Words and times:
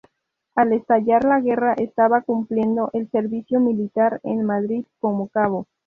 Al 0.55 0.73
estallar 0.73 1.23
la 1.25 1.39
guerra 1.41 1.73
estaba 1.75 2.21
cumpliendo 2.21 2.89
el 2.93 3.07
servicio 3.11 3.59
militar 3.59 4.19
en 4.23 4.43
Madrid 4.45 4.83
como 4.99 5.27
cabo. 5.27 5.67